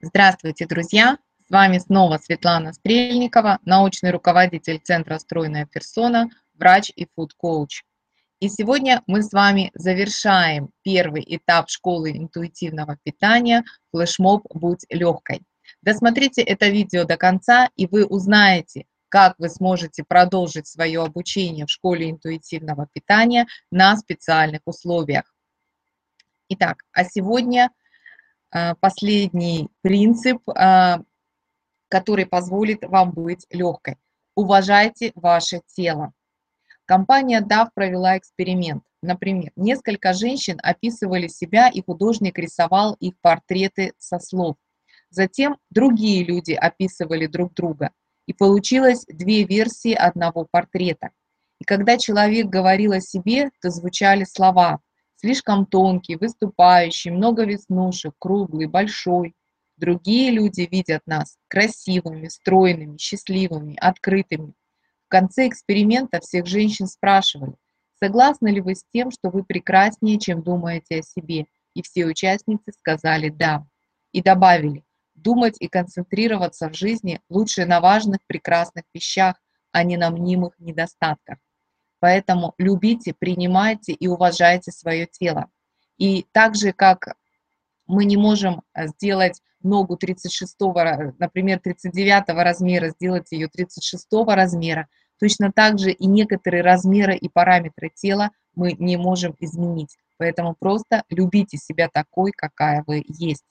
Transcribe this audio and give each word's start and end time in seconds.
Здравствуйте, 0.00 0.64
друзья! 0.64 1.18
С 1.44 1.50
вами 1.50 1.78
снова 1.78 2.18
Светлана 2.18 2.72
Стрельникова, 2.72 3.58
научный 3.64 4.12
руководитель 4.12 4.78
Центра 4.78 5.18
«Стройная 5.18 5.66
персона», 5.66 6.30
врач 6.54 6.92
и 6.94 7.08
фуд-коуч. 7.16 7.82
И 8.38 8.48
сегодня 8.48 9.02
мы 9.08 9.24
с 9.24 9.32
вами 9.32 9.72
завершаем 9.74 10.70
первый 10.84 11.24
этап 11.26 11.68
школы 11.68 12.12
интуитивного 12.12 12.96
питания 13.02 13.64
«Флешмоб. 13.90 14.46
Будь 14.54 14.86
легкой». 14.88 15.42
Досмотрите 15.82 16.42
это 16.42 16.68
видео 16.68 17.02
до 17.02 17.16
конца, 17.16 17.68
и 17.74 17.88
вы 17.88 18.06
узнаете, 18.06 18.84
как 19.08 19.34
вы 19.38 19.48
сможете 19.48 20.04
продолжить 20.06 20.68
свое 20.68 21.02
обучение 21.02 21.66
в 21.66 21.70
школе 21.70 22.08
интуитивного 22.08 22.86
питания 22.92 23.48
на 23.72 23.96
специальных 23.96 24.60
условиях. 24.64 25.24
Итак, 26.48 26.84
а 26.92 27.04
сегодня– 27.04 27.72
последний 28.80 29.68
принцип, 29.82 30.38
э, 30.48 30.98
который 31.88 32.26
позволит 32.26 32.84
вам 32.84 33.12
быть 33.12 33.46
легкой. 33.50 33.96
Уважайте 34.34 35.12
ваше 35.14 35.62
тело. 35.66 36.12
Компания 36.84 37.40
DAF 37.40 37.68
провела 37.74 38.16
эксперимент. 38.16 38.82
Например, 39.02 39.52
несколько 39.56 40.12
женщин 40.12 40.58
описывали 40.62 41.28
себя, 41.28 41.68
и 41.68 41.82
художник 41.82 42.38
рисовал 42.38 42.94
их 42.94 43.14
портреты 43.20 43.92
со 43.98 44.18
слов. 44.18 44.56
Затем 45.10 45.56
другие 45.70 46.24
люди 46.24 46.52
описывали 46.52 47.26
друг 47.26 47.54
друга. 47.54 47.90
И 48.26 48.32
получилось 48.32 49.04
две 49.08 49.44
версии 49.44 49.92
одного 49.92 50.46
портрета. 50.50 51.10
И 51.60 51.64
когда 51.64 51.96
человек 51.98 52.46
говорил 52.46 52.92
о 52.92 53.00
себе, 53.00 53.50
то 53.60 53.70
звучали 53.70 54.24
слова 54.24 54.80
слишком 55.20 55.66
тонкий, 55.66 56.16
выступающий, 56.16 57.10
много 57.10 57.44
веснушек, 57.44 58.14
круглый, 58.18 58.66
большой. 58.66 59.34
Другие 59.76 60.30
люди 60.30 60.68
видят 60.70 61.02
нас 61.06 61.36
красивыми, 61.48 62.28
стройными, 62.28 62.96
счастливыми, 62.98 63.76
открытыми. 63.76 64.54
В 65.06 65.08
конце 65.08 65.48
эксперимента 65.48 66.20
всех 66.20 66.46
женщин 66.46 66.86
спрашивали, 66.86 67.54
согласны 67.98 68.48
ли 68.48 68.60
вы 68.60 68.74
с 68.74 68.84
тем, 68.92 69.10
что 69.10 69.30
вы 69.30 69.44
прекраснее, 69.44 70.18
чем 70.18 70.42
думаете 70.42 71.00
о 71.00 71.02
себе? 71.02 71.46
И 71.74 71.82
все 71.82 72.06
участницы 72.06 72.72
сказали 72.72 73.28
«да». 73.28 73.66
И 74.12 74.22
добавили, 74.22 74.84
думать 75.14 75.56
и 75.60 75.68
концентрироваться 75.68 76.68
в 76.70 76.74
жизни 76.74 77.20
лучше 77.28 77.66
на 77.66 77.80
важных, 77.80 78.20
прекрасных 78.26 78.84
вещах, 78.94 79.36
а 79.70 79.84
не 79.84 79.96
на 79.96 80.10
мнимых 80.10 80.58
недостатках. 80.58 81.38
Поэтому 82.00 82.54
любите, 82.58 83.14
принимайте 83.18 83.92
и 83.92 84.06
уважайте 84.06 84.70
свое 84.72 85.06
тело. 85.06 85.46
И 85.96 86.26
так 86.32 86.54
же, 86.54 86.72
как 86.72 87.16
мы 87.86 88.04
не 88.04 88.16
можем 88.16 88.62
э, 88.74 88.86
сделать 88.88 89.42
ногу 89.62 89.96
36, 89.96 90.56
например, 91.18 91.58
39 91.58 92.28
размера, 92.28 92.90
сделать 92.90 93.32
ее 93.32 93.48
36 93.48 94.06
размера, 94.28 94.86
точно 95.18 95.50
так 95.50 95.78
же 95.78 95.90
и 95.90 96.06
некоторые 96.06 96.62
размеры 96.62 97.16
и 97.16 97.28
параметры 97.28 97.90
тела 97.92 98.30
мы 98.54 98.72
не 98.72 98.96
можем 98.96 99.34
изменить. 99.40 99.96
Поэтому 100.16 100.54
просто 100.54 101.04
любите 101.08 101.56
себя 101.56 101.88
такой, 101.92 102.32
какая 102.32 102.84
вы 102.86 103.04
есть. 103.08 103.44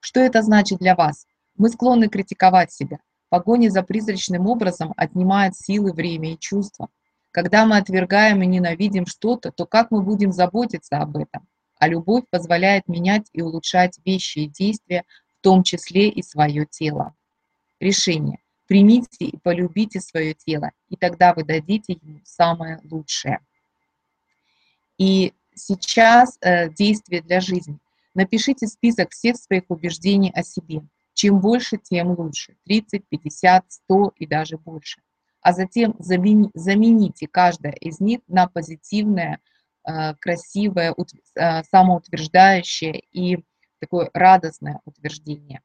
Что 0.00 0.20
это 0.20 0.42
значит 0.42 0.78
для 0.78 0.94
вас? 0.94 1.26
Мы 1.56 1.68
склонны 1.68 2.08
критиковать 2.08 2.72
себя. 2.72 2.98
Погоня 3.28 3.70
за 3.70 3.82
призрачным 3.82 4.46
образом 4.46 4.92
отнимает 4.96 5.56
силы, 5.56 5.92
время 5.92 6.34
и 6.34 6.38
чувства. 6.38 6.88
Когда 7.34 7.66
мы 7.66 7.78
отвергаем 7.78 8.42
и 8.42 8.46
ненавидим 8.46 9.06
что-то, 9.06 9.50
то 9.50 9.66
как 9.66 9.90
мы 9.90 10.02
будем 10.02 10.30
заботиться 10.30 10.98
об 10.98 11.16
этом? 11.16 11.48
А 11.80 11.88
любовь 11.88 12.22
позволяет 12.30 12.86
менять 12.86 13.26
и 13.32 13.42
улучшать 13.42 13.98
вещи 14.04 14.38
и 14.38 14.46
действия, 14.46 15.02
в 15.40 15.42
том 15.42 15.64
числе 15.64 16.08
и 16.08 16.22
свое 16.22 16.64
тело. 16.64 17.12
Решение. 17.80 18.38
Примите 18.68 19.24
и 19.24 19.36
полюбите 19.36 20.00
свое 20.00 20.34
тело, 20.34 20.70
и 20.88 20.96
тогда 20.96 21.34
вы 21.34 21.42
дадите 21.42 21.98
ему 22.00 22.20
самое 22.22 22.78
лучшее. 22.88 23.40
И 24.96 25.34
сейчас 25.56 26.38
э, 26.40 26.70
действие 26.70 27.20
для 27.20 27.40
жизни. 27.40 27.80
Напишите 28.14 28.68
список 28.68 29.10
всех 29.10 29.36
своих 29.38 29.64
убеждений 29.70 30.30
о 30.32 30.44
себе. 30.44 30.82
Чем 31.14 31.40
больше, 31.40 31.78
тем 31.78 32.12
лучше. 32.12 32.54
30, 32.64 33.08
50, 33.08 33.64
100 33.68 34.12
и 34.18 34.26
даже 34.28 34.56
больше 34.56 35.00
а 35.44 35.52
затем 35.52 35.94
замените 35.98 37.28
каждое 37.28 37.72
из 37.72 38.00
них 38.00 38.20
на 38.28 38.48
позитивное, 38.48 39.40
э, 39.86 40.14
красивое, 40.14 40.94
э, 41.34 41.62
самоутверждающее 41.64 43.00
и 43.12 43.44
такое 43.78 44.08
радостное 44.14 44.80
утверждение. 44.86 45.60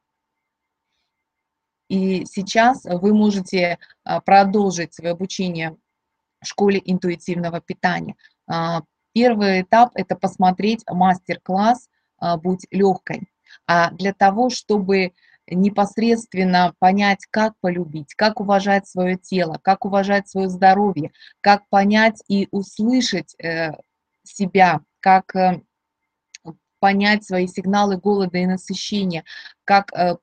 И 1.88 2.26
сейчас 2.26 2.84
вы 2.84 3.14
можете 3.14 3.78
э, 4.04 4.20
продолжить 4.20 4.92
свое 4.92 5.12
обучение 5.12 5.74
в 6.42 6.46
школе 6.46 6.80
интуитивного 6.84 7.60
питания. 7.60 8.16
Первый 9.12 9.62
этап– 9.62 9.90
это 9.94 10.16
посмотреть 10.16 10.84
мастер-класс 10.88 11.90
«Будь 12.42 12.66
легкой». 12.70 13.28
А 13.66 13.90
для 13.90 14.14
того, 14.14 14.48
чтобы 14.48 15.12
непосредственно 15.50 16.74
понять, 16.78 17.26
как 17.30 17.54
полюбить, 17.60 18.14
как 18.14 18.40
уважать 18.40 18.86
свое 18.86 19.16
тело, 19.16 19.58
как 19.62 19.84
уважать 19.84 20.28
свое 20.28 20.48
здоровье, 20.48 21.12
как 21.40 21.68
понять 21.68 22.22
и 22.28 22.48
услышать 22.50 23.34
э, 23.38 23.72
себя, 24.22 24.80
как 25.00 25.34
э, 25.34 25.60
понять 26.78 27.24
свои 27.24 27.46
сигналы 27.46 27.96
голода 27.96 28.38
и 28.38 28.46
насыщения, 28.46 29.24
как 29.64 29.92
э, 29.92 30.16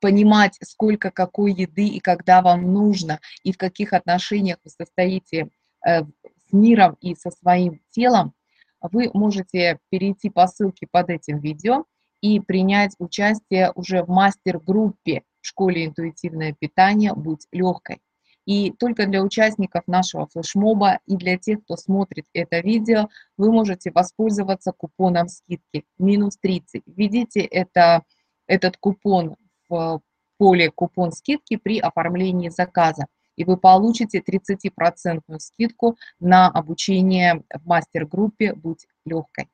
понимать, 0.00 0.56
сколько 0.62 1.10
какой 1.10 1.52
еды 1.52 1.86
и 1.86 2.00
когда 2.00 2.40
вам 2.40 2.72
нужно, 2.72 3.20
и 3.42 3.52
в 3.52 3.58
каких 3.58 3.92
отношениях 3.92 4.58
вы 4.64 4.70
состоите 4.70 5.48
с 5.84 6.52
миром 6.52 6.96
и 7.00 7.14
со 7.14 7.30
своим 7.30 7.80
телом, 7.90 8.32
вы 8.80 9.10
можете 9.12 9.78
перейти 9.90 10.30
по 10.30 10.46
ссылке 10.46 10.86
под 10.90 11.10
этим 11.10 11.38
видео– 11.38 11.84
и 12.20 12.40
принять 12.40 12.94
участие 12.98 13.72
уже 13.74 14.02
в 14.02 14.08
мастер-группе 14.08 15.22
в 15.40 15.46
школе 15.46 15.86
интуитивное 15.86 16.54
питание 16.58 17.14
«Будь 17.14 17.46
легкой». 17.52 18.00
И 18.48 18.72
только 18.72 19.06
для 19.06 19.22
участников 19.22 19.82
нашего 19.86 20.26
флешмоба 20.26 21.00
и 21.06 21.16
для 21.16 21.36
тех, 21.36 21.62
кто 21.64 21.76
смотрит 21.76 22.24
это 22.32 22.60
видео, 22.60 23.10
вы 23.36 23.52
можете 23.52 23.90
воспользоваться 23.90 24.72
купоном 24.72 25.28
скидки 25.28 25.84
минус 25.98 26.38
30. 26.40 26.82
Введите 26.86 27.40
это, 27.40 28.04
этот 28.46 28.78
купон 28.78 29.36
в 29.68 30.00
поле 30.38 30.70
купон 30.70 31.12
скидки 31.12 31.56
при 31.56 31.78
оформлении 31.78 32.48
заказа, 32.48 33.06
и 33.36 33.44
вы 33.44 33.58
получите 33.58 34.20
30% 34.26 35.20
скидку 35.38 35.98
на 36.18 36.48
обучение 36.48 37.42
в 37.52 37.66
мастер-группе 37.66 38.54
«Будь 38.54 38.86
легкой». 39.04 39.48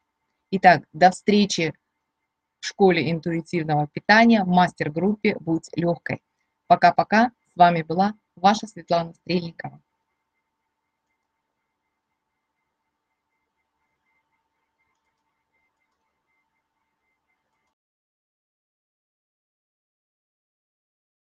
Итак, 0.53 0.85
до 0.93 1.11
встречи 1.11 1.75
в 2.65 2.67
школе 2.67 3.11
интуитивного 3.11 3.87
питания 3.89 4.43
в 4.43 4.49
мастер-группе 4.49 5.37
«Будь 5.39 5.69
легкой». 5.77 6.23
Пока-пока. 6.67 7.31
С 7.53 7.57
вами 7.57 7.83
была 7.83 8.15
ваша 8.37 8.67
Светлана 8.67 9.13
Стрельникова. 9.13 9.83